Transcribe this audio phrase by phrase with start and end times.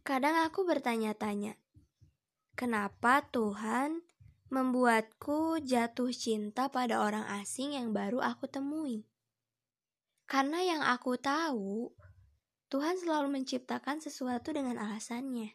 [0.00, 1.60] Kadang aku bertanya-tanya,
[2.56, 4.00] kenapa Tuhan
[4.48, 9.04] membuatku jatuh cinta pada orang asing yang baru aku temui?
[10.24, 11.92] Karena yang aku tahu,
[12.72, 15.52] Tuhan selalu menciptakan sesuatu dengan alasannya.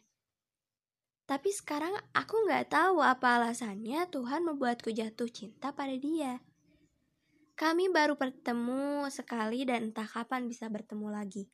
[1.26, 6.38] Tapi sekarang aku nggak tahu apa alasannya Tuhan membuatku jatuh cinta pada dia.
[7.58, 11.50] Kami baru bertemu sekali dan entah kapan bisa bertemu lagi.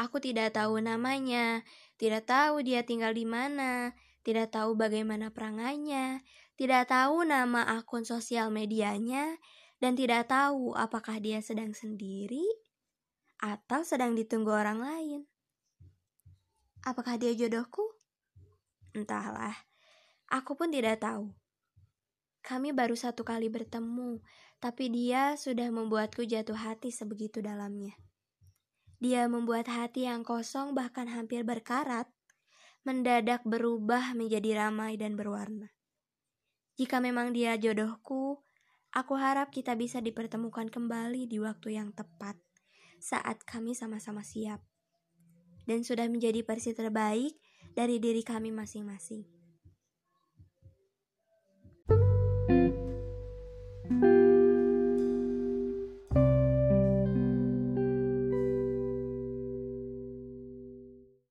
[0.00, 1.64] Aku tidak tahu namanya,
[2.00, 3.92] tidak tahu dia tinggal di mana,
[4.22, 6.22] tidak tahu bagaimana perangainya,
[6.56, 9.36] tidak tahu nama akun sosial medianya,
[9.82, 12.46] dan tidak tahu apakah dia sedang sendiri
[13.42, 15.20] atau sedang ditunggu orang lain.
[16.86, 17.82] Apakah dia jodohku?
[18.94, 19.54] Entahlah,
[20.30, 21.34] aku pun tidak tahu.
[22.42, 24.18] Kami baru satu kali bertemu,
[24.58, 27.94] tapi dia sudah membuatku jatuh hati sebegitu dalamnya.
[29.02, 32.06] Dia membuat hati yang kosong bahkan hampir berkarat,
[32.86, 35.74] mendadak berubah menjadi ramai dan berwarna.
[36.78, 38.46] Jika memang dia jodohku,
[38.94, 42.38] aku harap kita bisa dipertemukan kembali di waktu yang tepat
[43.02, 44.62] saat kami sama-sama siap
[45.66, 47.34] dan sudah menjadi versi terbaik
[47.74, 49.41] dari diri kami masing-masing.